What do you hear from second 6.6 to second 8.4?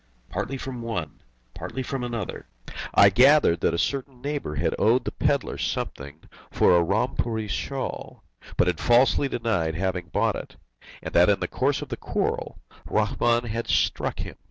a Rampuri shawl,